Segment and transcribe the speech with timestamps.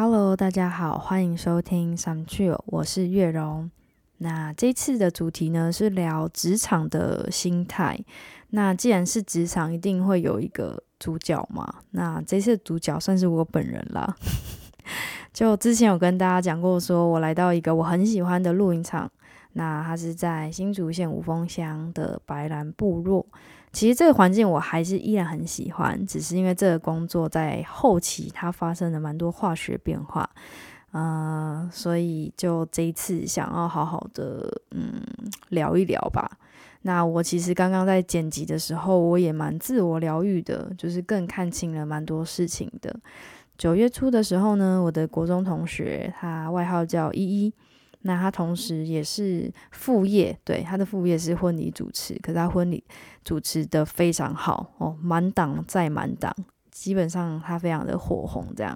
[0.00, 3.68] Hello，大家好，欢迎收听 Some Chill，我是月荣。
[4.18, 7.98] 那这次的主题呢是聊职场的心态。
[8.50, 11.80] 那既然是职场，一定会有一个主角嘛。
[11.90, 14.16] 那这次主角算是我本人啦。
[15.34, 19.10] 就之前有跟大家讲过，说我来到一个我很喜欢的露营场。
[19.54, 23.26] 那它是在新竹县五峰乡的白兰部落。
[23.72, 30.28] 其实这个环境我还是依然很喜欢，只是因为这个工作在后期它发生了蛮多化学变化，
[30.92, 35.02] 呃，所以就这一次想要好好的嗯
[35.50, 36.30] 聊一聊吧。
[36.82, 42.94] 那我其实刚刚在剪辑的时候，我也蛮自我疗愈的，就是更看清了蛮多事情的。
[43.58, 47.52] 九月初的时候呢，我的国中同学，他外号叫依依。
[48.08, 52.82] 那他同时也是副业，对他的副业是婚礼主持，可是他婚礼
[53.22, 56.34] 主持的非常好哦，满档再满档，
[56.70, 58.74] 基本上他非常的火红这样。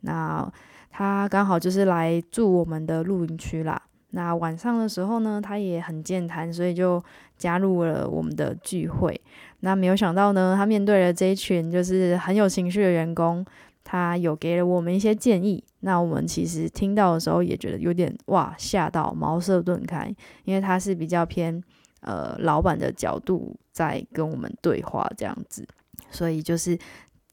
[0.00, 0.50] 那
[0.90, 3.82] 他刚好就是来住我们的露营区啦。
[4.12, 7.02] 那晚上的时候呢，他也很健谈，所以就
[7.36, 9.20] 加入了我们的聚会。
[9.60, 13.44] 那没有想到呢，他面对了这一群就是很有情绪的员工。
[13.88, 21.62] 他有给了我们一些建议，那我们其实听到的时候也觉得有点哇吓到茅塞顿开，因为他是比较偏
[22.00, 25.64] 呃老板的角度在跟我们对话这样子，
[26.10, 26.76] 所以就是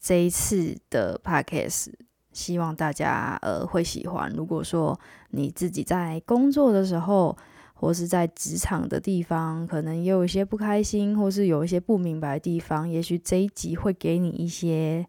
[0.00, 1.88] 这一次的 podcast
[2.32, 4.32] 希望大家呃会喜欢。
[4.36, 4.96] 如果说
[5.30, 7.36] 你自己在工作的时候，
[7.74, 15.04] 或是在职场的地方，可能也有一些不开心，或是有一些不明白的地方，也许这一集会给你一些。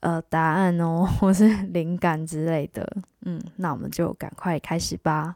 [0.00, 2.88] 呃，答案哦，或是 灵感之类的，
[3.24, 5.34] 嗯，那我们就赶快开始吧。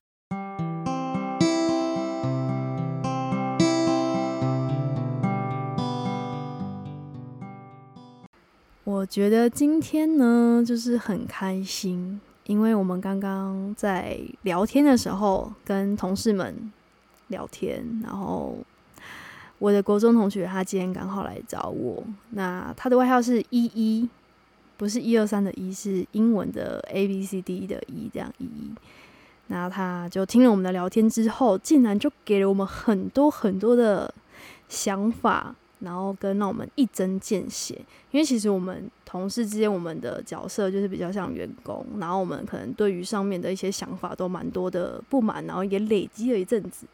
[8.84, 16.72] 我觉得今天呢，就是很开心，因为我们刚刚在聊天的时候，跟同事们
[17.26, 18.56] 聊天，然后
[19.58, 24.08] 我的国中同学他今天刚好来找我，那他的外号是依依。
[24.82, 28.48] 不是一二三的一，是英文的 A B C D 的一，这样一。
[29.46, 34.12] 那他就听了我们的聊天之后，竟然就给了我们很多很多的
[34.68, 37.76] 想法，然后跟让我们一针见血。
[38.10, 46.88] 因为其实我们同事之间，我们的角色就是比较像员工，然后我们可能对于上面的一些想法都蛮多的不满，然后也累积了一阵子。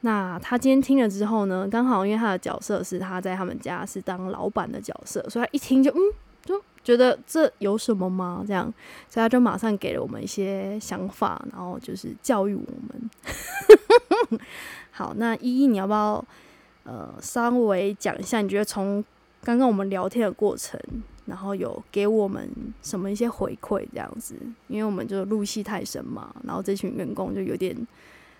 [0.00, 6.00] 那他今天听了之后呢，刚好因为他的角色是他在他们家是当老板的角色，所以他一听就嗯。
[6.88, 8.42] 觉得这有什么吗？
[8.46, 8.64] 这样，
[9.10, 14.40] 所以他就马上给了我们一些想法，然后就是教育我们。
[14.90, 16.24] 好，那依依，你要不要
[16.84, 18.40] 呃稍微讲一下？
[18.40, 19.04] 你觉得从
[19.42, 20.80] 刚刚我们聊天的过程，
[21.26, 22.48] 然后有给我们
[22.80, 23.86] 什么一些回馈？
[23.92, 24.34] 这样子，
[24.68, 27.76] 因为我们就入戏太深嘛，然后这群员工就有点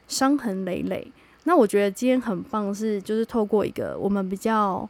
[0.07, 1.07] 伤痕累累。
[1.45, 4.89] 那我觉得今天很棒，是就是透过一个我们比较。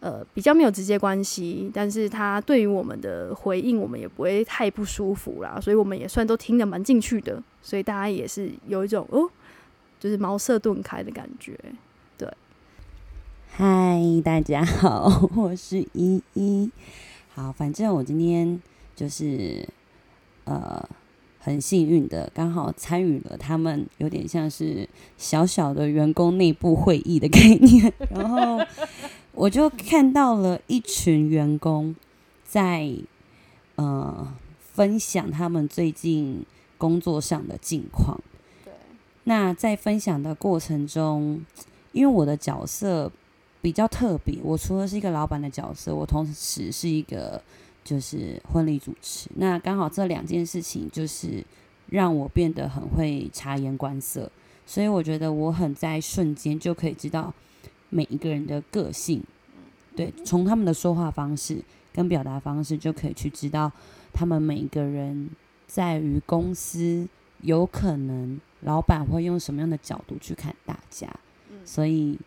[0.00, 9.28] 呃，比较没有直接关系，但是他对于我们的回应，我们也不会太不舒服啦，所以我们也算都听得蛮进去的，所以大家也是有一种哦，
[9.98, 11.58] 就是茅塞顿开的感觉。
[12.18, 12.30] 对，
[13.48, 16.70] 嗨，大家好，我是依依。
[17.34, 18.60] 好，反正我今天
[18.94, 19.66] 就是
[20.44, 20.86] 呃
[21.40, 24.86] 很幸运的，刚好参与了他们有点像是
[25.16, 28.62] 小小的员工内部会议的概念，然后。
[29.36, 31.94] 我就看到了一群员工
[32.42, 32.90] 在
[33.74, 36.42] 呃分享他们最近
[36.78, 38.18] 工作上的近况。
[38.64, 38.72] 对。
[39.24, 41.44] 那在分享的过程中，
[41.92, 43.12] 因为我的角色
[43.60, 47.42] 比较特别，我除了是一个老板的角色，我同时是一个
[47.84, 49.28] 就是婚礼主持。
[49.34, 51.44] 那刚好这两件事情就是
[51.90, 54.30] 让我变得很会察言观色，
[54.64, 57.34] 所以我觉得我很在瞬间就可以知道。
[57.88, 59.22] 每一个人的个性，
[59.94, 63.70] 对，从他们的说话方式跟表达方式就可以去知道
[64.12, 65.30] 他们每一个人
[65.66, 67.08] 在于公司
[67.42, 71.08] 有可能老板会用什么样的角度去看大家。
[71.64, 72.18] 所以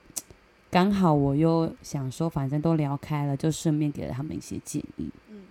[0.70, 5.10] 刚好我又想说，反正都聊开了，就顺便给了他们一些建议。
[5.28, 5.42] 嗯，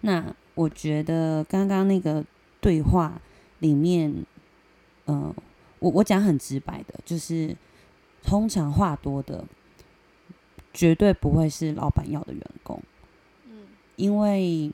[0.00, 2.24] 那我觉得刚刚那个
[2.60, 3.20] 对话
[3.60, 4.12] 里面，
[5.06, 5.32] 嗯，
[5.78, 7.56] 我我讲很直白的，就是。
[8.26, 9.44] 通常话多的，
[10.74, 12.82] 绝对不会是老板要的员工。
[13.48, 14.72] 嗯，因为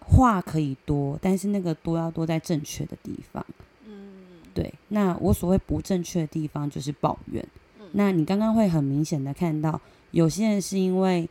[0.00, 3.46] 话可以多，但是那个多要多在正确的地方。
[3.86, 4.74] 嗯，对。
[4.88, 7.46] 那我所谓不正确的地方就是抱怨。
[7.92, 9.80] 那你刚刚会很明显的看到，
[10.10, 11.28] 有些人是因为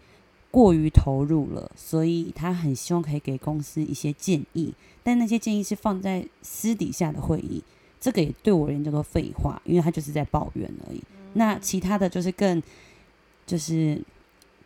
[0.50, 4.74] 过于投入了，所以他很希望可以给公司一些建议，
[5.04, 7.62] 但那些建议是放在私底下的会议，
[8.04, 11.02] 这个也对我而言叫做废话，因为他就是在抱怨而已。
[11.34, 12.62] 那其他的就是更
[13.46, 13.98] 就是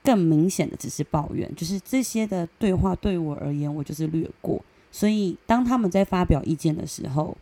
[0.04, 4.60] 更明显的只是抱怨，就是这些的对话对我而言我就是略过。
[4.92, 7.38] 所以当他们在发表意见的时候，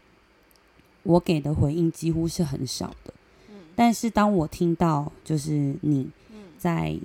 [1.03, 3.13] 我给的回应几乎是很少的。
[3.73, 6.09] 但是当我听到就是你
[6.57, 6.99] 在。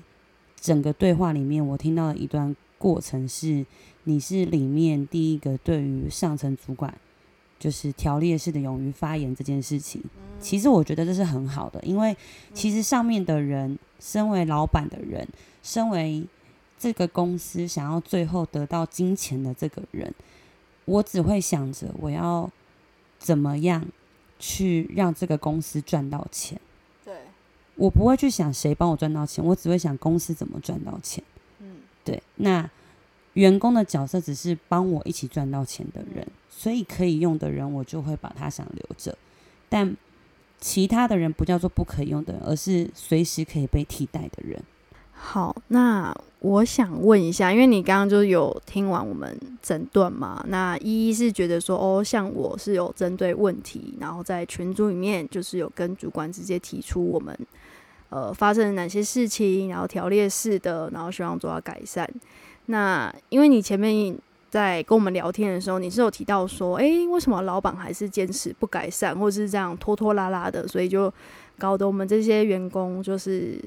[0.62, 3.64] 整个对话里面，我听到的一段过程是，
[4.04, 6.94] 你是里面第一个对于上层主管
[7.60, 10.02] 就是条列式的勇于发言这件事情。
[10.40, 12.16] 其实我觉得这是很好的，因为
[12.54, 15.28] 其实上面的人，身为老板的人，
[15.62, 16.26] 身为
[16.78, 20.14] 这个公司想要最后得到金钱的这个人，
[20.86, 22.50] 我只会想着我要
[23.18, 23.86] 怎么样
[24.38, 26.58] 去让这个公司赚到钱。
[27.04, 27.14] 对
[27.76, 31.22] 我不会去想谁帮我赚到钱，我只会想公司怎么赚到钱。
[31.58, 32.22] 嗯，对。
[32.36, 32.68] 那
[33.40, 39.16] 员工的角色只是帮我一起赚到钱的人，所以可以用的人我就会把他想留着。
[39.70, 39.96] 但
[40.60, 44.62] 其他的人不叫做不可以用的人，而是随时可以被替代的人。
[45.12, 50.44] 好，那我想问一下，因为你刚刚就有听完我们诊断嘛？
[50.48, 57.34] 那一一是觉得说，哦，像我是有针对问题，然后在群组里面就是有跟主管直接提出我们。
[58.10, 59.68] 呃，发生了哪些事情？
[59.68, 62.04] 然后条列式的，然后希望做到改善。
[62.70, 64.16] 那因为你前面
[64.48, 71.12] 在跟我们聊天的时候，你是有提到说，哎，为什么老板还是坚持不改善，或者是这样拖拖拉拉的，所以就
[71.58, 73.60] 搞得我们这些员工就是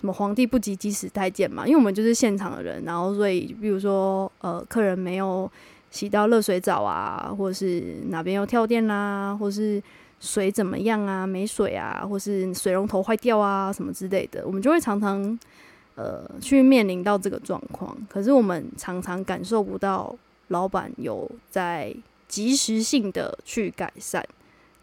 [0.00, 1.66] 什么皇帝不急急死太监嘛？
[1.66, 5.50] 因为我们就是现场的人，然后所以比如说呃，客人没有
[5.90, 9.82] 洗到热水澡啊，或者是哪边又跳电啦，或是。
[10.18, 11.26] 水怎么样啊？
[11.26, 15.38] 没水啊，或是水龙头坏掉啊，什么之类的，我们就会常常
[15.96, 17.96] 呃去面临到这个状况。
[18.08, 20.16] 可是我们常常感受不到
[20.48, 21.92] 老板有在
[22.28, 24.24] 及时性的去改善，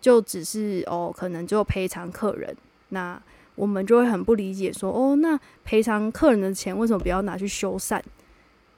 [0.02, 2.56] 就只是哦，可能就赔偿客人。
[2.90, 3.20] 那
[3.56, 8.02] 我们就会很不理解，说哦，那赔偿客人的钱为什么不要拿去修缮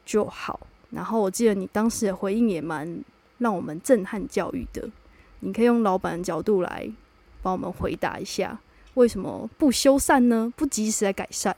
[0.06, 0.60] 就好？
[0.92, 3.04] 然后我记得你当时的回应也蛮
[3.40, 4.90] 让我们震撼教育的。
[5.40, 6.90] 你可以用老板的角度来
[7.42, 8.60] 帮我们回答一下，
[8.96, 10.52] 为什么不修缮呢？
[10.56, 11.56] 不及时来改善？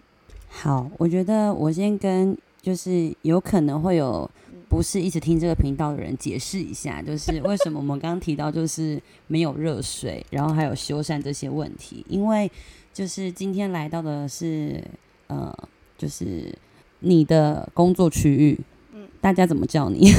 [0.48, 4.30] 好，我觉得我先跟就是有可能会有
[4.68, 12.52] 不是一直听这个频道的人解释一下，就是为什么我们刚刚提到就是没有热水，然后还有修缮这些问题，因为
[12.94, 14.84] 就是今天来到的是
[15.28, 15.56] 呃，
[15.98, 16.54] 就是
[17.00, 18.60] 你的工作区域。
[19.20, 20.12] 大家怎么叫你？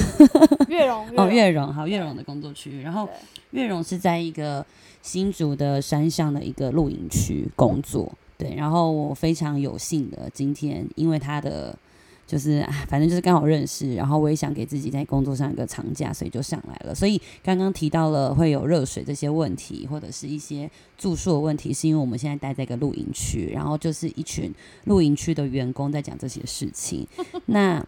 [0.69, 2.83] 月荣哦，月荣好，月荣的工作区域。
[2.83, 3.09] 然后
[3.53, 4.65] 月荣是在一个
[5.03, 8.13] 新竹的山上的一个露营区工作。
[8.39, 11.77] 对，然后我非常有幸的今天，因为他的
[12.25, 16.95] 就是反正就是刚好认识，然后我也想给自己在工作上一个长假，所以就上来了。
[16.95, 27.05] 所以刚刚提到了会有热水这些问题，或者是一些住宿的问题，是因为我们现在待在一个露营区，然后就是一群露营区的员工在讲这些事情。
[27.47, 27.85] 那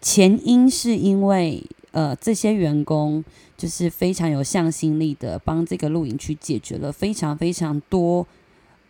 [0.00, 1.60] 前因是因为，
[1.90, 3.24] 呃，这些员工
[3.56, 8.24] 就是非常有向心力的，帮这个露营区解决了非常非常多，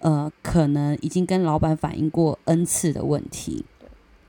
[0.01, 3.65] 呃，可能已经跟老板反映过 n 次的问题，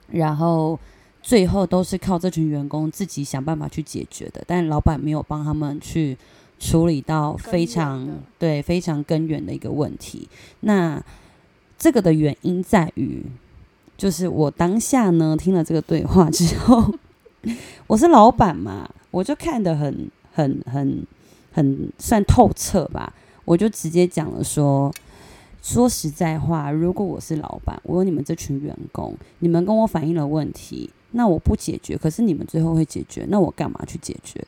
[0.08, 0.78] 然后
[1.22, 6.16] 最后都是靠这群员工自己想办法去解决的，但老板没有帮他们去
[6.58, 10.28] 处理到非常对非常根源的一个问题。
[10.60, 11.02] 那
[11.78, 13.24] 这个的原因在于。
[14.00, 16.90] 就是我当下呢，听了这个对话之后，
[17.86, 21.06] 我是老板嘛，我就看得很、很、很、
[21.52, 23.12] 很算透彻吧。
[23.44, 24.90] 我就直接讲了说，
[25.62, 34.44] 说实在话，如果我是老板，我有你们这群员工，你们跟我反映了问题，那我不解决，可是你们最后会解决，那我干嘛去解决？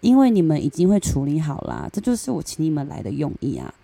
[0.00, 3.74] 因为你们已经会处理好啦，这就是我请你们来的用意啊。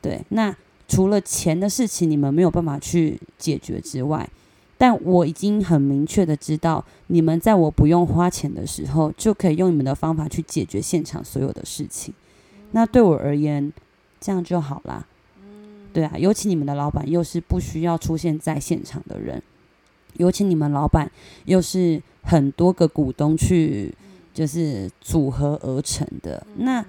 [0.00, 0.54] 对，那。
[0.86, 4.28] 除了钱的事情你们没有办法去解决之外，
[4.76, 12.12] 但我已经很明确的知道，你们在我不用花钱的时候，就可以用你们的方法去解决现场所有的事情。
[12.72, 13.72] 那对我而言，
[14.20, 15.06] 这样就好啦。
[15.94, 19.42] 对啊，尤其你们的老板又是不需要出现在现场的人，
[20.18, 21.10] 尤其你们老板
[21.46, 23.94] 又是很多个股东去
[24.34, 26.84] 就是组合而成的，那。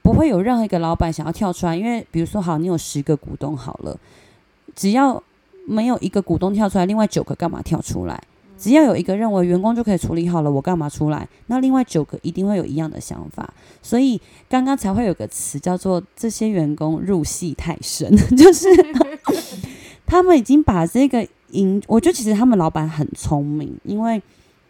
[0.00, 3.98] 不会有任何一个老板想要跳出来，因为比如说，好，你有十个股东好了，
[4.74, 5.22] 只要
[5.66, 8.18] 没有一个股东跳出来，另外九个干嘛跳出来？
[8.58, 11.26] 只要有一个认为员工就可以处理好了，我干嘛出来？
[11.46, 13.48] 那另外九个一定会有一样的想法，
[13.80, 18.68] 所以刚刚才会有个词叫做“这些员工入戏太深”， 就是
[20.04, 24.20] 他们已经把这个营，我觉得其实他们老板很聪明，因为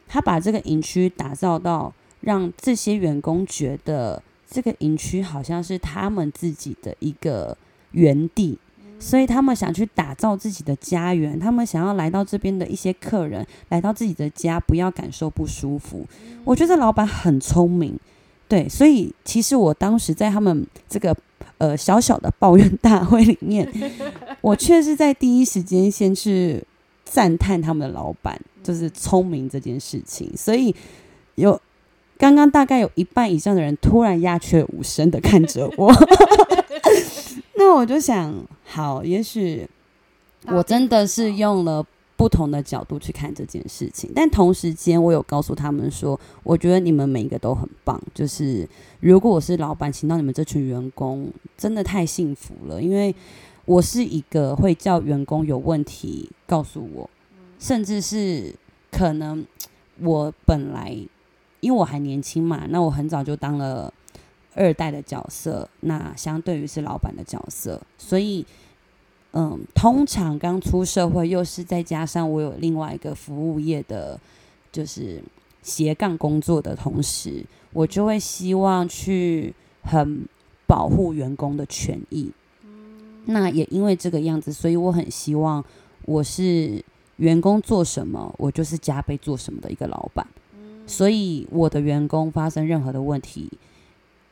[0.07, 7.57] 他把这个营区打造到让这些员工觉得这个营区好像是他们自己的一个
[7.93, 8.59] 园地，
[8.99, 16.07] 所以他们想去打造自己的家园，他们想要来到这边的一些客人来到自己的家，不要感受不舒服。
[16.45, 17.99] 我觉得老板很聪明，
[18.49, 21.17] 对，所以其实我当时在他们这个。
[21.59, 23.69] 呃，小小的抱怨大会里面，
[24.41, 26.63] 我却是在第一时间先去
[27.05, 30.33] 赞叹他们的老板就是聪明这件事情。
[30.37, 30.73] 所以
[31.35, 31.61] 有
[32.17, 35.93] 刚刚大概有一半以上的人突然鸦雀无声的看着我，
[37.59, 38.33] 那我就想，
[38.69, 39.69] 好，也许
[40.47, 41.85] 我真的是用了。
[42.19, 48.03] 不同的角度去看这件事情，但同时间我有告诉他们说，我觉得你们每一个都很棒。
[48.13, 52.83] 就是如果我是老板，请到你们这群员工，真的太幸福了。
[52.83, 53.15] 因为
[53.67, 57.09] 我是一个会叫员工有问题告诉我，
[57.61, 58.53] 甚至是
[58.91, 59.47] 可能
[60.01, 60.93] 我本来
[61.61, 63.95] 因为我还年轻嘛，那我很早就当了
[64.59, 68.45] 二代的角色，那相对于是老板的角色，所以。
[69.33, 74.19] 嗯，通常刚出社会，又是再加上我有另外一个服务业的，
[74.73, 75.23] 就是
[75.63, 80.27] 斜杠工作的同时，我就会希望去很
[80.67, 82.33] 保护员工的权益。
[83.27, 85.63] 那也因为这个样子，所以我很希望
[86.07, 86.83] 我是
[87.19, 90.27] 员工做什么，我就是加倍做什么的一个老板。
[90.87, 93.47] 所以我的员工发生任何的问题，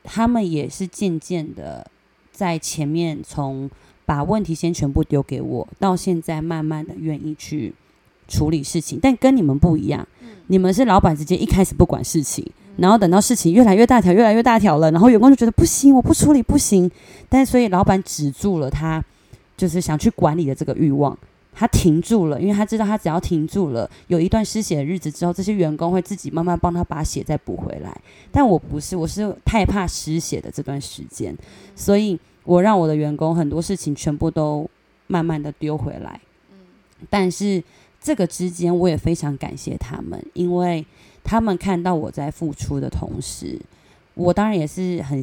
[0.07, 1.91] 他们也是渐渐的
[2.33, 3.69] 在前面从。
[4.07, 7.75] 把问题先全部丢给我，到现在慢慢的愿意去
[8.29, 10.07] 处理事情，但跟你们不一样，
[10.47, 16.89] 你们是老板直接一开始不管事情，然后等到事情越来越大条，越来越大条了，然后员工就觉得不行，我不处理不行，
[17.29, 19.05] 但所以老板止住了他
[19.57, 21.19] 就是想去管理的这个欲望，
[21.57, 31.37] 他停住了，因为他知道他只要停住了，有一段失血的日子之后，这些员工会自己慢慢帮他把血再补回来，但我不是，我是太怕失血的这段时间，
[31.75, 32.17] 所以。
[32.47, 34.71] 我让我的员工很多事情全部都
[35.09, 36.21] 慢慢的丢回来，
[37.11, 37.61] 但是
[38.01, 40.87] 这个之间我也非常感谢他们，因为
[41.25, 43.61] 他们看到我在付出的同时，
[44.15, 45.21] 我当然也是很，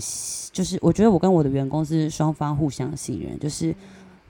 [0.51, 3.73] 就是我觉得我跟我的员工是双方互相信任，就是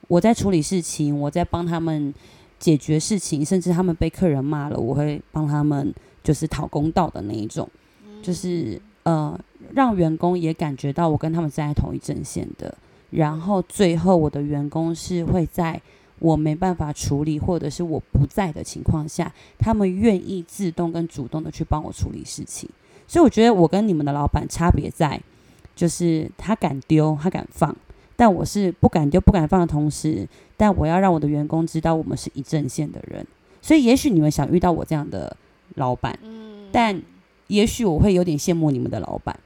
[0.07, 2.13] 我在处理事情，我在帮他们
[2.60, 5.93] 解决事情，甚至他们被客人骂了，我会帮他们
[6.24, 7.69] 就是讨公道的那一种，
[8.22, 9.39] 就是呃。
[9.74, 12.77] 让员工也感觉到我跟他们站在同一阵线的，
[13.10, 15.81] 然后最后我的员工是会在
[16.19, 22.69] 我没办法处理或者是我不在的情况下，他们愿意自动跟主动的去帮我处理事情。
[23.07, 25.19] 所以我觉得我跟你们的老板差别在，
[25.75, 27.75] 就是他敢丢，他敢放，
[28.15, 33.25] 但我是不敢丢、不敢放的同时，但我要让我的员工知道我们是一阵线的人。
[33.62, 35.36] 所以也许你们想遇到我这样的
[35.75, 36.17] 老板，
[36.72, 37.01] 但
[37.48, 39.39] 也许我会有点羡慕你们的老板。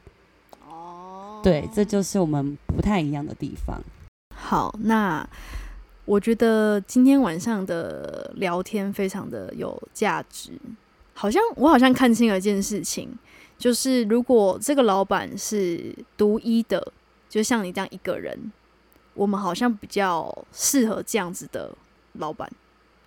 [0.67, 3.79] 哦对，这就是我们不太一样的地方。
[4.35, 5.27] 好，那
[6.05, 10.51] 我觉得今天晚上的聊天非常的有价值。
[11.13, 13.09] 好像我好像看清了一件事情，
[13.57, 16.91] 就是如果这个老板是独一的，
[17.29, 18.51] 就像你这样一个人，
[19.13, 21.75] 我们好像比较适合这样子的
[22.13, 22.51] 老板，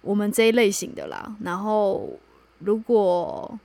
[0.02, 1.36] 我们这一类型的啦。
[1.42, 2.18] 然后
[2.58, 3.58] 如果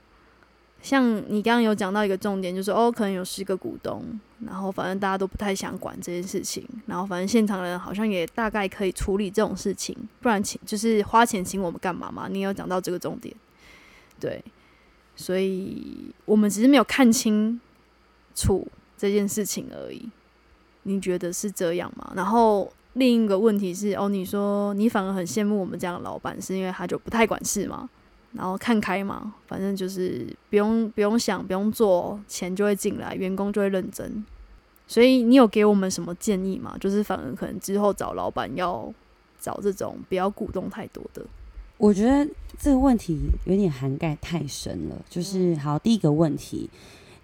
[0.82, 4.04] 像你刚刚有讲到一个重点，就是哦，可能有十个股东，
[4.44, 12.28] 然后反正大家都不太想管这件事情，然后反正现场人好像也大概可以处理这种事情，不然请就是花钱请我们干嘛嘛？
[12.28, 13.34] 你有讲到这个重点，
[14.20, 14.42] 对，
[15.16, 17.60] 所以我们只是没有看清
[18.34, 20.08] 楚这件事情而已。
[20.86, 22.12] 你觉得是这样吗？
[22.14, 27.88] 然后另一个问题是，哦，你说你反而很羡慕我们这样的老板，是因为他就不太管事吗？
[28.32, 34.24] 然后看开嘛，反正就是不用不用想，不用做，钱就会进来，员工就会认真。
[34.86, 36.76] 所以你有给我们什么建议吗？
[36.78, 38.92] 就是反而可能之后找老板要
[39.40, 41.24] 找这种不要鼓动太多的。
[41.78, 42.26] 我觉得
[42.58, 44.96] 这个问题有点涵盖太深了。
[45.10, 46.70] 就是好，第一个问题，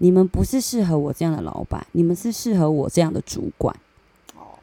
[0.02, 3.75] 你们不是适合我这样的老板，你们是适合我这样的主管。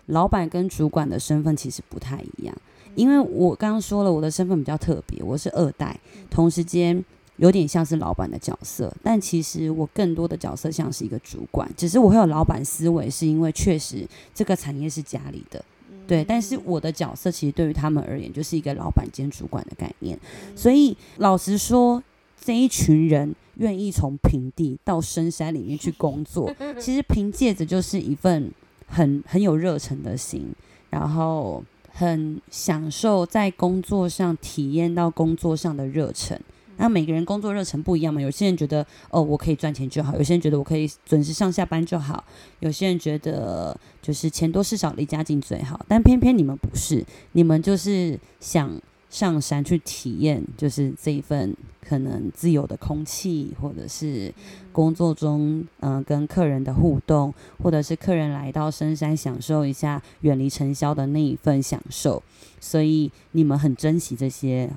[0.07, 2.53] 老板跟主管的身份其实不太一样。
[2.93, 5.97] 因为我刚刚说了，我的身份比较特别，我是二代，
[6.29, 7.01] 同时间
[7.37, 14.05] 有点像是老板的角色，但其实我更多的角色像是一个主管，只是我会有老板思维，是因为确实
[14.35, 15.63] 这个产业是家里的，
[16.05, 20.19] 对，但是我的角色其实对于他们而言就是一个老板兼主管的概念，
[20.53, 22.03] 所以老实说，
[22.43, 28.51] 这一群人愿意从平地到深山里面去工作， 其实凭借着就是一份
[28.87, 30.53] 很很有热忱的心，
[30.89, 31.63] 然后。
[31.91, 36.39] 很享受在工作上体验到工作上的热忱。
[36.77, 42.23] 那每个人工作热忱不一样嘛，有些人觉得哦，我可以赚钱就好；有些人觉得我可以准时上下班就好；
[42.61, 45.83] 有些人觉得就是钱多事少离家近最好。
[45.89, 47.03] 但偏偏你们不是，
[47.33, 48.71] 你们就是想
[49.09, 51.55] 上山去体验，就是这一份
[51.87, 54.33] 可能自由的空气，或者是
[54.71, 62.21] 工作中嗯跟客人的互动，或者是客人来到深山享受一下远离尘嚣的那一份享受。
[62.59, 64.69] 所以你们很珍惜这些。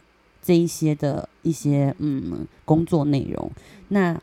[0.44, 3.48] 这一些的一些嗯工作内容，
[3.90, 4.20] 那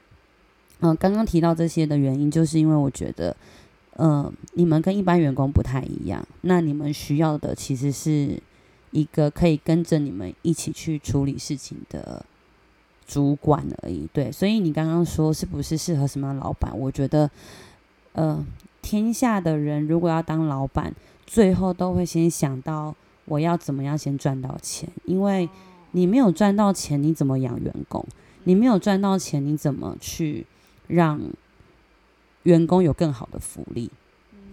[0.82, 3.34] 嗯刚刚提到这些的原因，就是因为我觉得，
[3.96, 8.38] 嗯你们跟一般员工不太一样，那你们需要的其实是
[8.92, 12.26] 一个可以跟着你们一起去处理事情的
[13.06, 14.08] 主管而已。
[14.12, 16.78] 对，所以你刚刚说是不是适合什么老板？
[16.78, 17.30] 我觉得，
[18.14, 18.46] 呃，
[18.82, 20.94] 天下的人如果要当老板，
[21.26, 25.50] 最后都会先想到我要怎么样先赚到钱，因为。
[25.92, 28.06] 你没有赚到钱，你怎么养员工？
[28.44, 30.46] 你没有赚到钱，你怎么去
[30.86, 31.20] 让
[32.44, 33.90] 员工有更好的福利？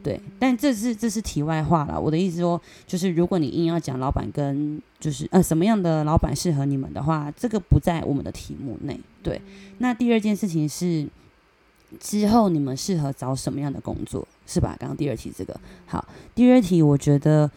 [0.02, 2.00] 对，但这是这是题外话了。
[2.00, 8.98] 我的意思说，就是如果你硬要讲老板跟就是呃什么样的老板适合你们的话，这个不在我们的题目内。
[9.22, 9.40] 对，
[9.78, 11.06] 那第二件事情是
[11.98, 14.76] 之后你们适合找什么样的工作，是吧？
[14.78, 17.50] 刚刚第二题这个好，第二题我觉得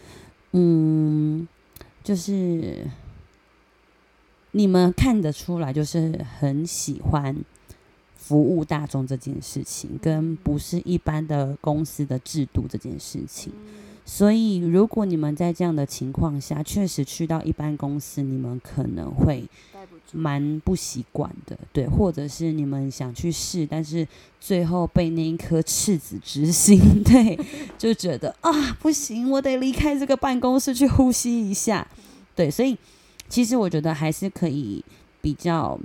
[0.53, 1.47] 嗯
[2.03, 2.87] 就是。
[4.53, 7.35] 你们看得出来，就是很喜欢
[8.29, 13.51] 服务大众这件事情，跟不是一般的公司的制度这件事情。
[14.05, 19.43] 所以，如果你们在这样的情况下，确实去到一般公司，你们可能会
[20.11, 24.07] 蛮不习惯的，对，或者是你们想去试，但是
[24.39, 27.39] 最后被那一颗赤子之心， 对，
[27.77, 31.87] 就觉得啊，不行，我得离开这个办公室去呼吸一下，
[32.35, 32.77] 对，所以。
[33.31, 34.83] 其实我觉得还是可以
[35.21, 35.79] 比较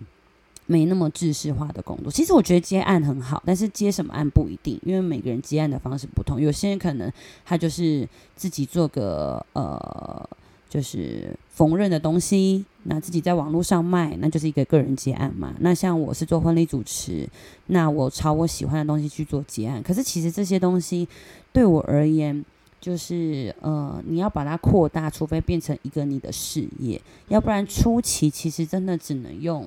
[0.67, 2.11] 没那么制式化的工作。
[2.11, 6.41] 其实我觉得接案很好，但是接什么案不一定，因为每个人接案的方式不同。
[6.41, 7.11] 有些人可能
[7.45, 10.29] 他就是自己做个呃，
[10.69, 15.55] 就是缝纫的东西，那自己在网络上卖，那就是一个个人接案嘛。
[15.61, 17.29] 那像我是做婚礼主持，
[17.67, 19.83] 那我朝我喜欢的东西去做接案。
[19.83, 21.09] 可是其实这些东西
[21.53, 22.45] 对我而言。
[22.81, 29.67] 就是呃，你要把它扩大，除非变成一个你的事业，要不然初期其实真的只能用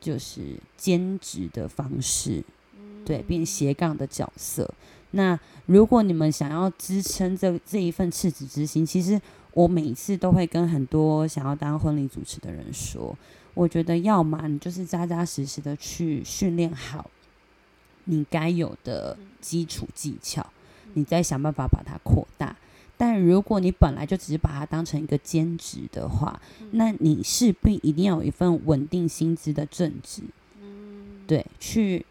[0.00, 2.42] 就是兼职的方式，
[3.04, 4.72] 对，变斜杠的角色。
[5.12, 9.20] 那如果你们想要支撑这这一份赤子之心，其实
[9.52, 13.16] 我每次都会跟很多想要当婚礼主持的人说，
[13.54, 17.10] 我觉得要么你就是扎扎实实的去训练好
[18.04, 20.46] 你该有的基础技巧。
[20.94, 22.56] 你再想办法把它扩大，
[22.98, 26.38] 但如果你本来就只是把它当成一个兼职的话，
[26.72, 30.22] 那你势必一定要有一份稳定薪资的正职，
[31.26, 32.04] 对，去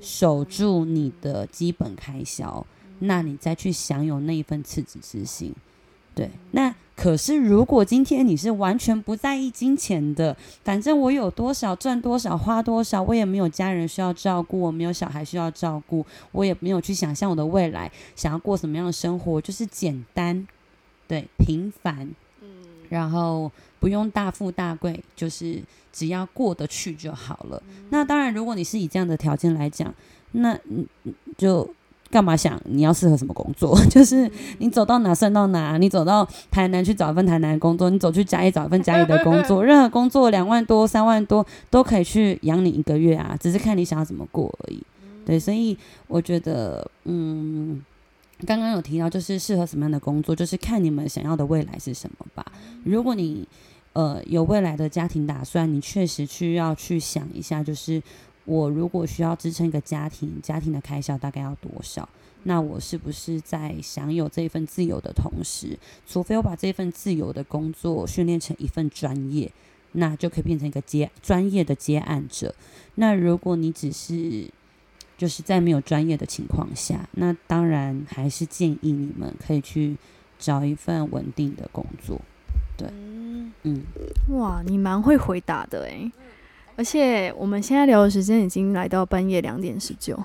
[0.00, 0.84] 守住。
[0.84, 2.64] 你的基本开销，
[3.00, 5.52] 那你再去享有那一份赤子之心，
[6.14, 6.72] 对，那。
[6.96, 20.48] 可是，如果今天你是完全不在意金钱的，反正我有多少赚多少花多少，我也没有家人需要照顾，我没有小孩需要照顾，我也没有去想象我的未来想要过什么样的生活，就是简单，
[21.06, 22.08] 对，平凡，
[22.40, 22.48] 嗯，
[22.88, 27.62] 然后不用大富大贵，就是只要过得去就好了。
[27.90, 29.94] 那当然，如果你是以这样的条件来讲，
[30.32, 30.86] 那嗯
[31.36, 31.68] 就。
[32.08, 33.76] 干嘛想你要适合什么工作？
[33.90, 35.76] 就是你走到哪算到哪。
[35.76, 39.62] 你走到台南去找一份台南的工作，你走去嘉义找一份嘉义的工作。
[39.66, 44.80] 任何工作两万多、三万多都可以去养你一个月啊，只是看你想要怎么过而已。
[45.24, 47.82] 对，所以我觉得，嗯，
[48.46, 52.46] 刚刚有提到就是适合什么样的工作，就是看你们想要的未来是什么吧。
[52.84, 53.46] 如果你
[53.94, 58.00] 呃有未来的家庭打算，你确实需要去想一下，就是。
[58.46, 62.08] 我如果需要支撑一个家庭，家庭的开销大概要多少？
[62.44, 69.50] 那我是不是在享有这份自由的同时，除非我把这份自由的工作训练成一份专业，
[69.92, 72.54] 那就可以变成一个接专业的接案者。
[72.94, 74.48] 那如果你只是
[75.18, 79.96] 就是在没有专业的情况下，那当然还是建议你们可以去
[80.38, 82.20] 找一份稳定的工作。
[82.76, 82.88] 对，
[83.64, 83.82] 嗯，
[84.28, 86.12] 哇，你蛮会回答的诶。
[86.76, 90.22] 而且我们现在聊的时间已经来到半夜两点十九，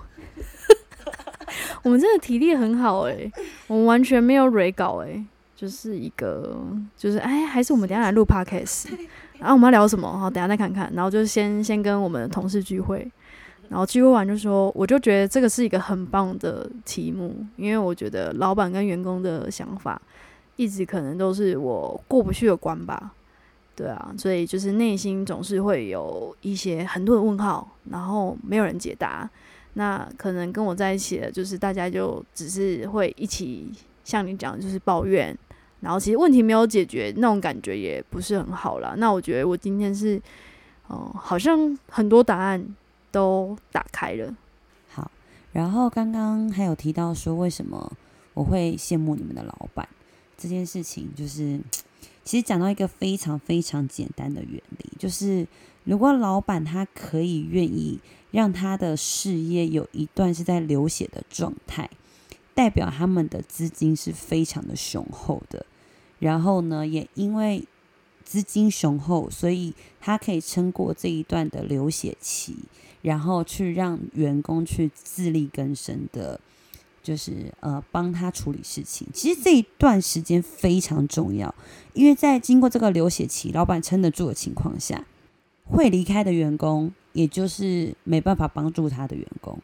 [1.82, 3.32] 我们真的体力很好诶，
[3.68, 6.62] 我们完全没有 re 稿诶，就是一个
[6.98, 8.90] 就是哎，还是我们等下来录 podcast，
[9.40, 10.08] 然后我们要聊什么？
[10.20, 10.92] 好，等下再看看。
[10.94, 13.10] 然后就先先跟我们的同事聚会，
[13.70, 20.02] 然后聚会完就说，我就觉得这个是一个很棒的题目，因为我觉得老板跟员工的想法
[20.58, 23.14] 一直可能都是我过不去的关吧。
[23.76, 29.30] 对啊，所以就是内心总是会有一些很多的问号，然后没有人解答。
[29.74, 33.72] 那可能跟我在一起的，就是大家就只是会一起
[34.04, 35.36] 像你讲，就是抱怨，
[35.80, 38.94] 然后其实问题没有解决，那种感觉也不是很好啦。
[38.98, 40.22] 那我觉得我今天是，
[40.88, 42.64] 哦，好像很多答案
[43.12, 44.36] 都打开了。
[44.90, 45.10] 好，
[45.54, 47.90] 然后刚刚还有提到说，为什么
[48.34, 49.88] 我会羡慕你们的老板
[50.38, 51.58] 这件事情，就是
[52.24, 55.48] 其实讲到一个非常非常简单的原理，就是
[55.84, 58.00] 如果老板他可以愿意。
[58.32, 61.90] 让他的事业有一段是在流血的状态，
[62.56, 65.66] 代表他们的资金是非常的雄厚的。
[66.18, 67.66] 然后呢，也因为
[68.24, 72.56] 资金雄厚，所以他可以撑过这一段的流血期，
[73.02, 76.40] 然后去让员工去自力更生的，
[77.02, 79.08] 就是呃帮他处理事情。
[79.14, 81.54] 其实这一段时间非常重要，
[81.94, 85.06] 因为在经过这个流血期，老板撑得住的情况下，
[85.66, 86.94] 会离开的员工。
[87.14, 89.60] 也就是没办法帮助他的员工，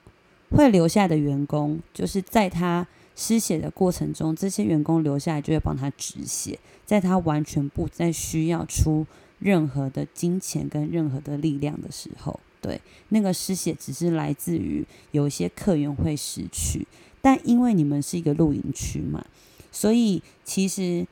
[0.50, 9.08] 会留下的员工，就是在他失血的过程中，这些员工留下来就会帮他止血，在他完全不再需要出
[9.40, 16.86] 任何的金钱跟任何的力量的时候，对那个失血只是来自于有一些客源会失去，
[17.22, 19.26] 但因为你们是一个露营区嘛，
[19.72, 21.06] 所以其实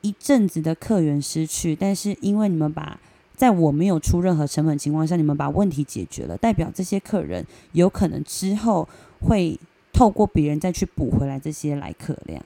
[0.00, 2.98] 一阵子的客源失去，但是因为你们把
[3.36, 8.88] 在我没有出任何成本情况下，你们把问题解决了，代表这些客人有可能之后
[9.20, 9.58] 会
[9.92, 12.44] 透过别人再去补回来这些来客量。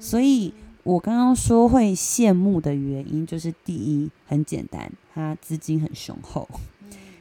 [0.00, 6.48] 所以我刚刚说会羡慕的原因，就是第一很简单，他资金很雄厚；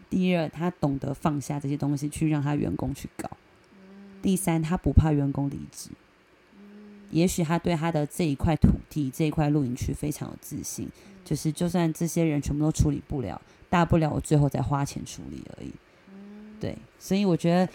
[0.10, 3.28] 第二他懂得放下这些东西去让他员工去搞；
[4.22, 5.90] 第三他不怕员工离职。
[7.10, 10.90] 也许他对他的这一块土地、这一块露营区非常有自信。
[11.24, 15.72] 就是，就算这些人全部都处理不了，大不了我最后再花钱处理而已。
[16.60, 17.70] 对，所以我觉得，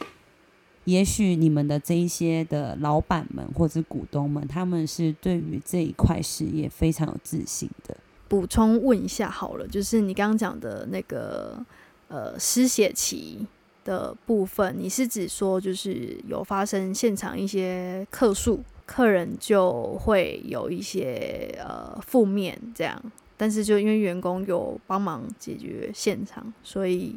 [0.84, 7.96] 也许你们的这一些的老板们或者股东们，他们是对于这一块事业非常有自信的。
[8.26, 11.64] 补充问一下好了，就是你刚刚讲的那个
[12.08, 13.46] 呃失血期
[13.84, 23.02] 的部分，你是指说就是有发生现场一些客诉，客人就会有一些呃负面这样？
[23.36, 27.16] 但是就因为员工有帮忙解决现场，所以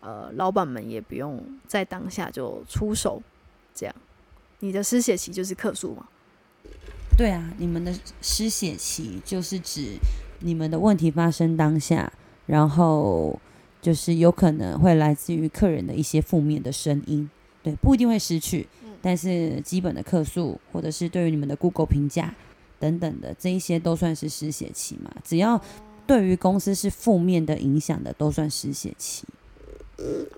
[0.00, 3.22] 呃，老板们也不用在当下就出手。
[3.74, 3.94] 这样，
[4.60, 6.06] 你的失血期就是客诉吗？
[7.18, 9.98] 对啊，你们的失血期就是指
[10.40, 12.10] 你们的问题发生当下，
[12.46, 13.38] 然后
[13.82, 17.28] 就是有可能会来自于客人的一些负面的声音。
[17.62, 18.66] 对，不一定会失去，
[19.02, 22.34] 但是基本的客诉或者是对于你们的 Google 评价。
[22.80, 25.08] 等等的这一些都算是失血期嘛？
[25.22, 25.60] 只要
[26.04, 29.24] 对于公司是负面的影响的，都算失血期。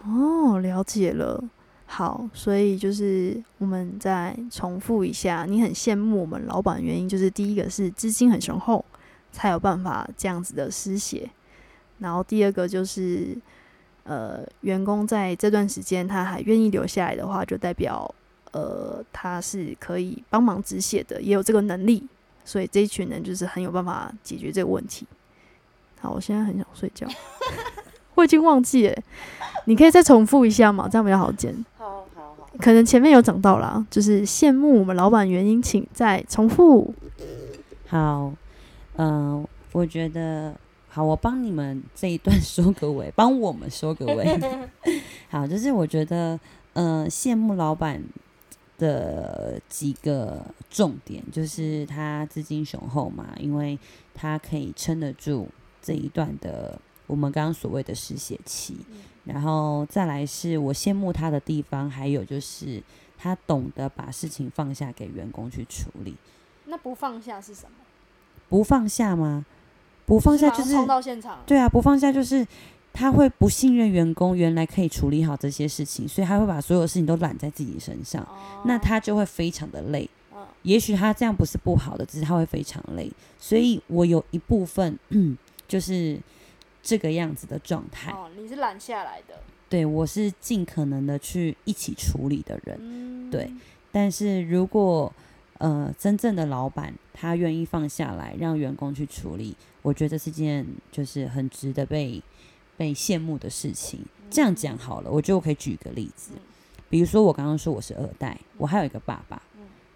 [0.02, 1.42] 哦，了解了。
[1.86, 8.84] 好，所以就是我们再重复一下，你很羡慕我们老板，原因就是第一个是资金很雄厚，
[9.32, 11.30] 才有办法这样子的失血。
[12.04, 13.34] 然后第二个就是，
[14.02, 18.14] 呃，员工在这段时间他还愿意留下来的话，就代表
[18.52, 22.06] 呃他是可以帮忙止血的，也有这个能力。
[22.44, 25.06] 所以这一群人就是很有办法解决这个问题。
[25.98, 27.08] 好，我现在很想睡觉，
[28.16, 29.02] 我已经忘记了，
[29.64, 30.86] 你可以再重复一下嘛？
[30.86, 31.64] 这样比较好剪。
[31.78, 36.92] 好好好，可能前面有讲到啦，就是羡慕我们老板原因，请再重复。
[37.88, 38.30] 好，
[38.96, 40.54] 嗯，我觉得
[40.94, 44.40] 好，我帮你们这一段 收个尾，帮我们收个尾。
[45.28, 46.38] 好，就是我觉得，
[46.74, 48.02] 嗯，羡慕老板。
[48.76, 53.78] 的几个重点就是他资金雄厚嘛，因为
[54.12, 55.46] 他可以撑得住
[55.80, 56.76] 这一段的
[57.06, 58.76] 我们刚刚所谓的失血期，
[59.24, 62.82] 然后再来是我羡慕他的地方，还有就是
[63.16, 66.16] 他懂得把事情放下给员工去处理。
[66.64, 67.76] 那不放下是什么？
[68.48, 69.46] 不放下吗？
[70.06, 71.38] 不放下就是冲到现场。
[71.46, 72.46] 对啊，不放下就是。
[72.96, 78.24] 他会不信任员工，原来可以处理好这些事情，所以他会把所有事情都揽在自己身上，
[78.66, 80.08] 那他就会非常的累。
[80.62, 83.10] 也许他这样不是不好的，只是他会非常累。
[83.36, 84.96] 所以我有一部分
[85.66, 86.16] 就是
[86.84, 88.12] 这个样子的状态。
[88.12, 89.34] 哦，你是揽下来的。
[89.68, 93.28] 对，我是尽可能的去一起处理的人。
[93.28, 93.52] 对，
[93.90, 95.12] 但是如果
[95.58, 102.20] 呃真正的老板他愿意放下来，让员工去处理，我觉得这是件就是很值得被。
[102.76, 105.08] 被羡慕的事情，这样讲好了。
[105.08, 106.32] 我觉得我可以举一个例子，
[106.90, 109.40] 比如说我刚刚说我是二代，我还有一个爸爸，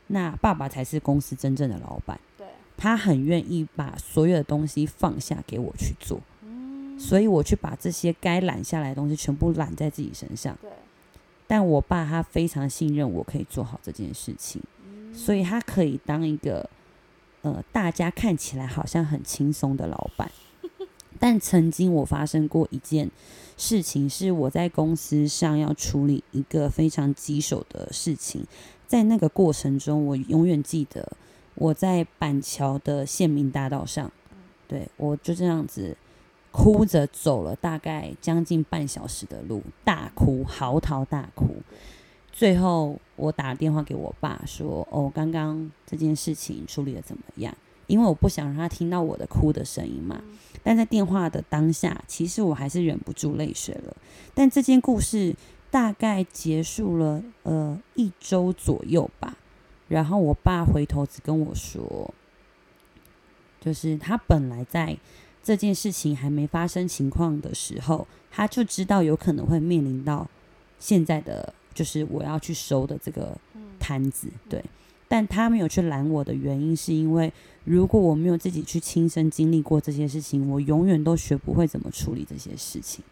[0.06, 2.20] 那爸爸才是公司真正的老板。
[2.36, 2.46] 对，
[2.76, 6.20] 他很愿意把所有的东西放下给我去做，
[6.96, 10.56] 所以我去把这些该揽下来的东西全部揽在自己身上。
[10.62, 10.70] 对，
[11.48, 14.62] 但我爸他非常信任我可以做好这件事情，
[15.12, 16.70] 所以他可以当一个
[17.42, 20.30] 呃大家看起来好像很轻松的老板。
[21.20, 23.10] 但曾经我发生过一件
[23.56, 28.44] 事情，是我在公司上要处理一个非常棘手的事情，
[28.86, 31.16] 在那个过程中，我永远记得
[31.56, 34.12] 我在板桥的县民大道上，
[34.68, 35.96] 对我就这样子
[36.52, 41.56] 哭着走了大概将近半小时的路，大哭嚎啕大哭。
[42.38, 47.52] 最后我打电话给我爸说：“哦，刚刚这件事情处理的怎么样？”
[47.88, 50.22] 因为我不想让他听到我的哭的声音嘛。
[50.62, 53.96] 但在电话的当下，其实我还是忍不住泪水了。
[54.34, 55.34] 但这件故事
[55.68, 59.36] 大概结束了呃一周左右吧。
[59.88, 62.14] 然后我爸回头只跟我说，
[63.60, 64.96] 就是他本来在
[65.42, 70.28] 这件事情还没发生情况的时候，他就知道有可能会面临到
[70.78, 73.38] 现在的就是我要去收的这个
[73.78, 74.60] 摊子，对。
[75.06, 77.32] 但他没有去拦我的原因，是因为
[77.64, 83.04] 如果我没有自己去亲身经历过这些事情，我永远都学不会怎么处理这些事情。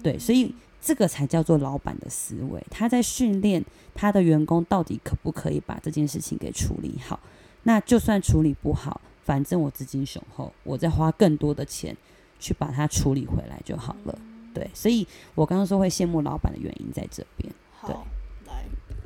[0.00, 2.64] 对，所以这个才叫做老板的思维。
[2.70, 3.62] 他在训练
[3.96, 7.18] 他的员工到底可不可以把这件事情给处理好。
[7.64, 11.94] 那就算处理不好，反正我资金雄厚，我再花更多的钱
[12.38, 14.18] 去把它处理回来就好了。
[14.54, 17.52] 对，所以我刚刚说会羡慕老板的原因在这边。
[17.86, 17.94] 对。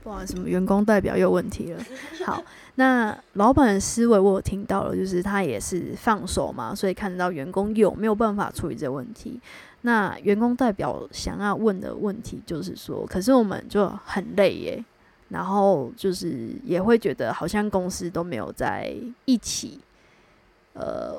[0.05, 1.81] 哇，什么员工代表有问题了？
[2.27, 2.43] 好，
[2.75, 9.41] 那老板的思维我有听到了，就是他也是放手嘛，所以看得到员工有没有办法处理这个问题。
[9.83, 14.85] 那员工代表想要问的问题就是说，可是我们就很累耶，
[15.29, 18.93] 然后就是也会觉得好像公司都没有在
[19.25, 19.79] 一起，
[20.73, 21.17] 呃，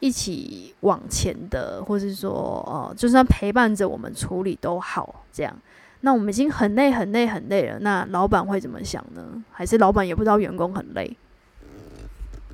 [0.00, 2.32] 一起往前的，或是说，
[2.66, 5.56] 哦，就算陪伴着我们处理都好，这样。
[6.04, 7.78] 那我们已经很累、很累、很累了。
[7.78, 9.42] 那老板会怎么想呢？
[9.50, 11.16] 还是老板也不知道员工很累？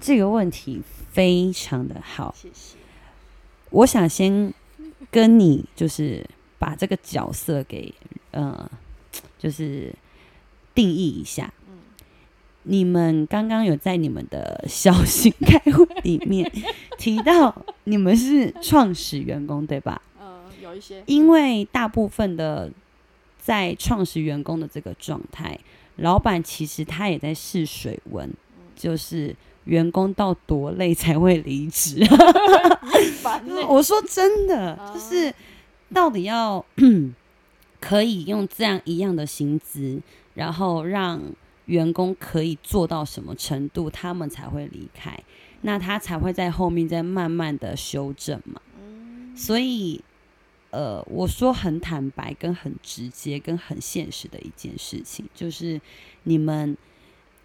[0.00, 2.76] 这个问题非常的好，谢谢。
[3.70, 4.54] 我想先
[5.10, 6.24] 跟你就是
[6.60, 7.92] 把这个角色给
[8.30, 8.70] 呃，
[9.36, 9.92] 就是
[10.72, 11.52] 定义一下。
[11.68, 11.78] 嗯，
[12.62, 16.48] 你们刚刚有在你们的小型开会里面
[16.98, 20.00] 提到你们是创始员工对吧？
[20.22, 22.70] 嗯，有一些，因为大部分的。
[23.40, 25.58] 在创始员工的这个状态，
[25.96, 28.30] 老板其实他也在试水温，
[28.76, 32.06] 就是员工到多累才会离职。
[33.66, 35.32] 我说真的，就是
[35.92, 36.64] 到底要
[37.80, 40.00] 可以用这样一样的薪资，
[40.34, 41.20] 然后让
[41.64, 45.18] 员工可以做到什么程度，他们才会离开？
[45.62, 48.60] 那他才会在后面再慢慢的修正嘛。
[49.34, 50.04] 所以。
[50.70, 55.80] 呃，我说很坦白、跟很直接、跟很现实的一件事情，就是
[56.24, 56.76] 你们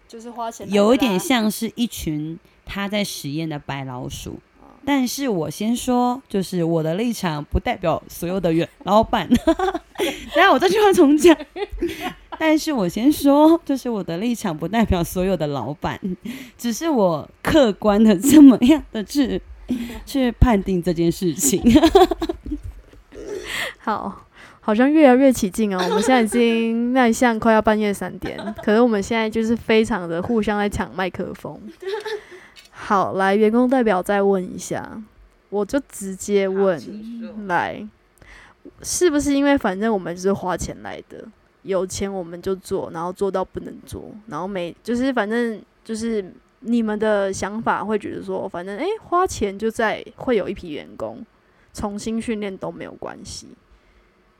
[0.08, 4.38] 就是花钱，有一点像是一群他在实验的白老鼠。
[4.84, 9.28] 但是我先说，就是我的立场不代表所有的员老板。
[9.34, 11.36] 等下我这句话重讲。
[12.38, 16.00] 但是我先说，就是我的立场不代表所有的老板，
[16.56, 19.42] 只是我客观的这么样的去
[20.04, 21.60] 去判定这件事情。
[23.78, 24.26] 好，
[24.60, 25.80] 好像越来越起劲哦。
[25.82, 31.60] 我们现在已经迈向快要半夜三点， 可是我们现在就是非常的互相在抢麦克风。
[32.70, 35.02] 好，来，员工代表再问一下，
[35.48, 36.78] 我就直接问，
[37.46, 37.86] 来，
[38.82, 41.24] 是不是因为反正我们就是花钱来的，
[41.62, 51.24] 有钱我们就做，然后做到不能做，然后没就是反正就是你们的想法会觉得说，反正诶，花钱就在会有一批员工。
[51.76, 53.48] 重新训练都没有关系，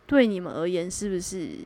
[0.06, 1.58] 对你们而言是不是？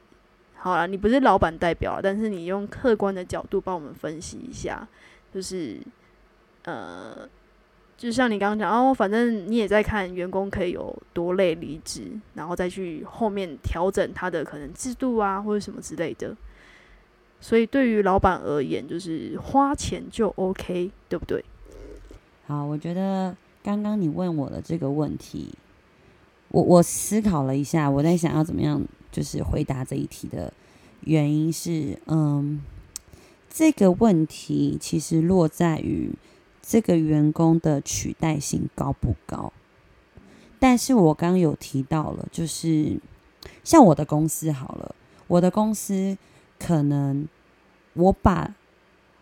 [0.56, 4.86] 好了，你不是老板代表，但是你用客观的角度帮我们分析一下，
[5.32, 5.78] 就是
[6.64, 7.16] 呃，
[7.96, 16.36] 就像你刚刚讲哦，反正你也在看员工可以有多累离职，然后再去后面调整他的可能制度啊或者什么之类的。
[17.40, 21.44] 所以对于老板而言，就是花钱就 OK，对不对？
[22.48, 23.34] 好，我觉得。
[23.62, 25.54] 刚刚你问我的这个问题，
[26.48, 30.52] 我我思考了一下，我在想要怎么样，就是回答这一题的
[31.02, 32.62] 原因是，嗯，
[33.50, 36.10] 这个问题其实落在于
[36.62, 39.52] 这个员工的取代性高不高。
[40.58, 42.98] 但是我刚有提到了，就是
[43.62, 44.94] 像我的公司好了，
[45.26, 46.16] 我的公司
[46.58, 47.28] 可能
[47.94, 48.54] 我把。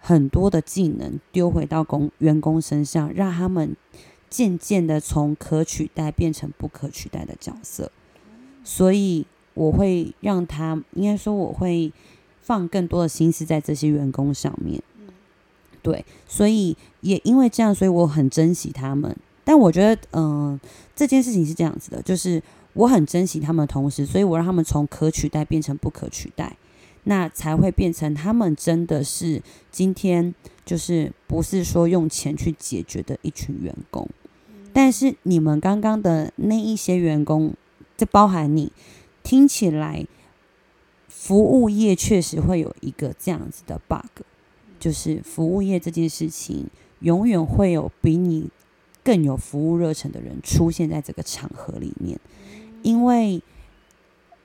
[0.01, 3.77] 很多的技能丢回到工员工身上，让他们
[4.31, 7.91] 渐渐的从可取代变成不可取代的角色。
[8.65, 11.93] 所以我会让他，应该说我会
[12.41, 14.83] 放更多的心思在这些员工上面。
[15.81, 19.17] 对，所以也因为这样，所以我很珍惜他们。
[19.45, 20.61] 但我觉得，嗯，
[20.95, 22.43] 这件事情是这样子的，就是
[22.75, 26.55] 我很珍惜他们的同时，所以我让他们从可取代变成不可取代，
[27.09, 29.43] 那才会变成他们真的是
[29.73, 30.35] 今天
[30.67, 34.07] 就是不是说用钱去解决的一群员工。
[34.75, 37.55] 但是你们刚刚的那一些员工，
[37.97, 38.71] 这包含你，
[39.23, 40.07] 听起来
[41.09, 44.23] 服务业确实会有一个这样子的 bug，
[44.79, 46.67] 就是服务业这件事情
[47.01, 48.51] 永远会有比你。
[49.05, 52.21] 更有服务热忱的人出现在这个场合里面，
[52.83, 53.41] 因为，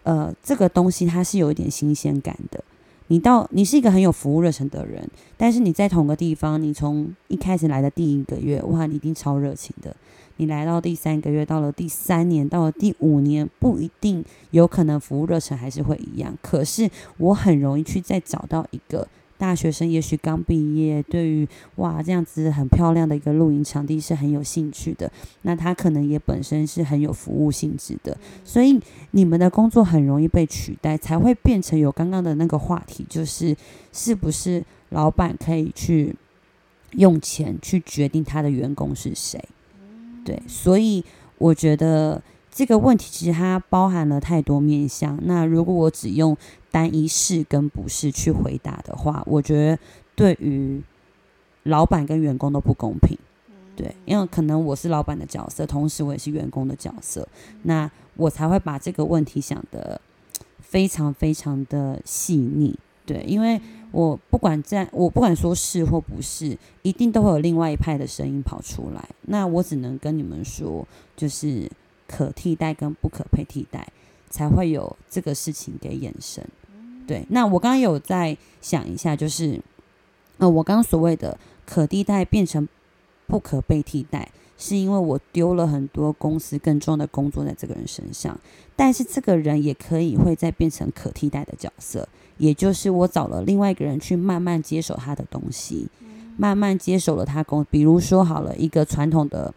[0.03, 2.63] 呃，这个东西它是有一点新鲜感的。
[3.07, 9.95] 你到你是一个很有服务热忱的人，但是你在同个地方，你从一开始来的第一个月，哇，你一定超热情的。
[10.37, 16.35] 你来到第三个月，到了第三年，到了第五年，不一定有可能服务热忱还是会一样。
[16.41, 19.07] 可是我很容易去再找到一个。
[19.38, 25.12] 大学生也许刚毕业，对于哇这样子很漂亮的一个露营场地是很有兴趣的。
[25.41, 28.80] 那他可能也本身是很有服务性质的，所以
[29.12, 33.56] 你们的工作很容易被取代，才会变成有刚刚的那个话题，就是
[33.91, 36.15] 是不是老板可以去
[36.91, 39.43] 用钱去决定他的员工是谁？
[40.24, 41.04] 对，所以
[41.38, 42.22] 我觉得。
[42.55, 45.17] 这个问题其实它包含了太多面向。
[45.23, 46.37] 那如果我只用
[46.69, 49.79] 单一是跟不是去回答的话，我觉得
[50.15, 50.79] 对于
[51.63, 53.17] 老板跟员工都不公平。
[53.75, 57.27] 对，因为可能我是老板的角色，同时我也是员工的角色，
[57.63, 59.99] 那我才会把这个问题想的
[60.59, 62.77] 非常非常的细腻。
[63.03, 63.59] 对，因为
[63.91, 69.09] 我不管在，我不管说是或不是，一定都会有另外一派的声音跑出来。
[69.23, 71.67] 那我只能跟你们说，就是。
[72.07, 73.87] 可替代跟不可被替代，
[74.29, 76.43] 才会有这个事情给衍生。
[77.05, 79.59] 对，那我刚刚有在想一下，就是，
[80.37, 82.67] 呃，我刚刚所谓的可替代变成
[83.27, 88.39] 不可被替代，是因为我丢了很多公司更重要的工作在这个人身上，
[88.75, 95.89] 但是这个人也可以会再变成可替代的角色，也就是我找了另外一个人去慢慢接手他的东西，
[96.37, 99.53] 慢慢接手了他工，比如说好了一个传统的。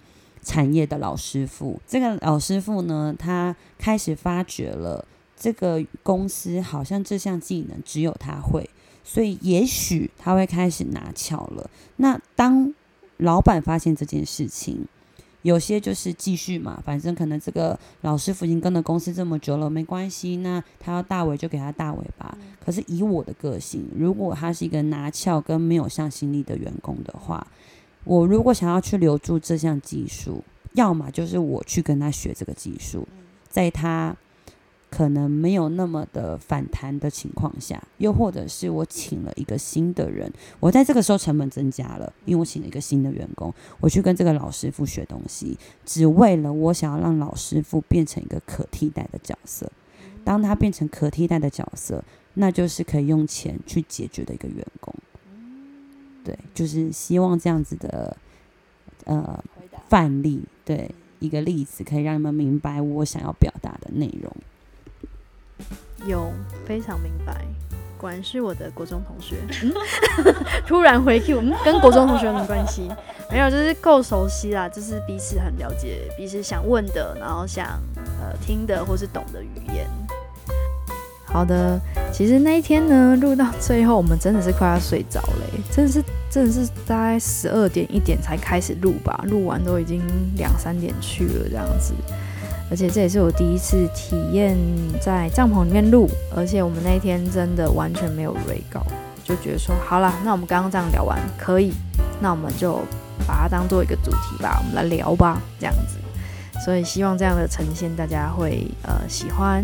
[0.46, 5.04] 产业的老师傅，这个老师傅呢，他开始发觉了
[5.36, 8.70] 这个公司好像这项技能只有他会，
[9.02, 11.68] 所以也许他会开始拿翘了。
[11.96, 12.72] 那当
[13.16, 14.86] 老板发现这件事情，
[15.42, 20.36] 有些就是继续嘛，反正可能这个老师傅已经跟了公司这么久了，没关系。
[20.36, 22.38] 那他要大尾就给他大尾巴。
[22.64, 27.44] 可是以我的个性，如果他是一个拿翘跟没有向心力的员工的话。
[28.06, 30.42] 我如果想要去留住这项技术，
[30.74, 33.06] 要么就是我去跟他学这个技术，
[33.48, 34.16] 在他
[34.88, 49.70] 可能没有那么的反弹的情况下，又或者是我请了一个新的人，我在这个时候成本增加了，因为我请了一个新的员工，我去跟这个老师傅学东西，只为了我想要让老师傅变成一个可替代的角色。
[50.22, 54.94] 当他变成可替代的角色，那就是可以用钱去解决的一个员工。
[56.26, 58.16] 对，就是希望这样子的，
[59.04, 59.44] 呃，
[59.88, 64.36] 范例，对，一个例子，可以让你们明白我想要表达的内容。
[66.04, 66.32] 有，
[66.66, 67.46] 非常明白，
[67.96, 69.36] 果然是我的国中同学。
[70.66, 72.90] 突然回 Q，跟国中同学有什么关系？
[73.30, 77.80] 没有，就是够熟悉啦，就是彼此很了解彼此想问的，然后想
[78.20, 79.88] 呃听的或是懂的语言。
[81.26, 81.78] 好的，
[82.12, 90.00] 其实那一天呢，录到最后，我们真的是快要睡着嘞，真的是真的是大概十二点一点才开始录吧，录完都已经
[90.36, 91.92] 两三点去了这样子，
[92.70, 94.56] 而且这也是我第一次体验
[94.98, 98.80] 在帐篷里面录，而且我们那一天真的完全没有 re 稿，
[99.22, 101.72] 就觉得说好了，那我们刚刚这样聊完可以，
[102.18, 102.80] 那我们就
[103.26, 105.98] 把它当做一个主题吧，我们来聊吧，这样子，
[106.64, 109.62] 所以希望这样的呈现大家会呃喜欢，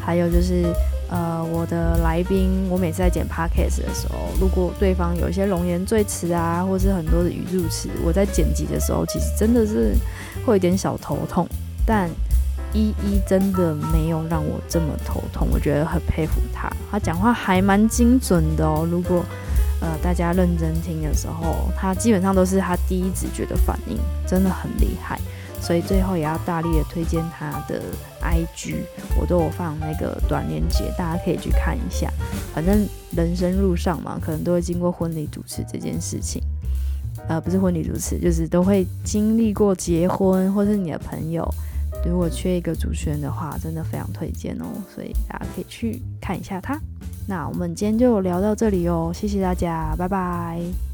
[0.00, 0.64] 还有就是。
[1.10, 9.96] 呃，我的来宾，我每次在剪 podcast 的时候，如果对方有一些容颜赘词啊，或是很多的语助词，我在剪辑的时候，其实真的是
[10.46, 11.48] 会有点小头痛。
[11.84, 12.08] 但
[12.72, 18.86] 依依真的没有让我这么头痛，我觉得很佩服他，他讲话还蛮精准的哦。
[18.88, 19.24] 如果
[19.80, 25.18] 呃大家认真听的时候，他基本上都是他第一直觉的反应，真的很厉害。
[25.60, 27.82] 所以最后也要大力的推荐他的
[28.22, 28.76] IG，
[29.20, 32.10] 我都有放那个短链接，大家可以去看一下。
[32.54, 36.42] 反正人生路上嘛，可能都会经过婚礼主持这件事情，
[37.28, 41.46] 呃，不是婚礼主持，就是都会经历过结婚，或是你的朋友
[42.04, 46.80] 如果缺一个主持人的话，真的非常推荐哦，所以大家可以去看一下他。
[47.28, 50.89] 那我们今天就聊到这里哦，谢谢大家，拜拜。